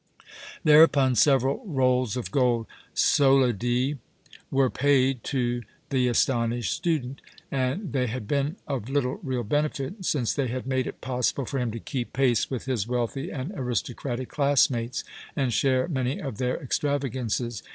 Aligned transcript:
Thereupon 0.63 1.13
several 1.13 1.61
rolls 1.63 2.17
of 2.17 2.31
gold 2.31 2.65
solidi 2.95 3.99
were 4.49 4.71
paid 4.71 5.23
to 5.25 5.61
the 5.91 6.07
astonished 6.07 6.73
student 6.73 7.21
and 7.51 7.93
they 7.93 8.07
had 8.07 8.27
been 8.27 8.55
of 8.67 8.89
little 8.89 9.19
real 9.21 9.43
benefit, 9.43 10.03
since 10.03 10.33
they 10.33 10.47
had 10.47 10.65
made 10.65 10.87
it 10.87 11.01
possible 11.01 11.45
for 11.45 11.59
him 11.59 11.69
to 11.69 11.79
keep 11.79 12.13
pace 12.13 12.49
with 12.49 12.65
his 12.65 12.87
wealthy 12.87 13.29
and 13.29 13.51
aristocratic 13.51 14.29
classmates 14.29 15.03
and 15.35 15.53
share 15.53 15.87
many 15.87 16.19
of 16.19 16.39
their 16.39 16.57
extravagances. 16.59 17.61